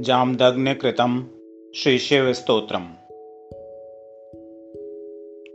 जाम्दग्निकृतं 0.00 1.22
श्रीशिवस्तोत्रम्। 1.76 2.86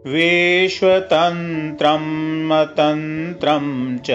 विश्वतन्त्रं 0.07 2.03
मतन्त्रं 2.47 3.97
च 3.97 4.07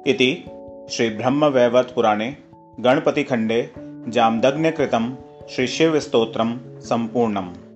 इति 0.07 0.43
श्रीब्रह्मवैवत्पुराणे 0.89 2.37
गणपतिखण्डे 2.79 3.71
जाम्दग्न्यकृतं 4.07 5.15
श्रीशिवस्तोत्रं 5.49 6.79
सम्पूर्णम् 6.79 7.70